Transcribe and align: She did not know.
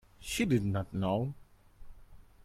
She 0.19 0.45
did 0.45 0.65
not 0.65 0.95
know. 0.95 1.35